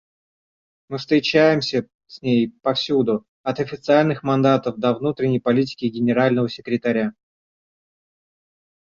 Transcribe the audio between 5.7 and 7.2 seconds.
Генерального секретаря.